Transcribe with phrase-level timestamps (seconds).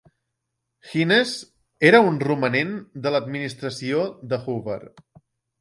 [0.93, 1.33] Hines
[1.91, 2.73] era un romanent
[3.05, 4.83] de l'administració de Hoover.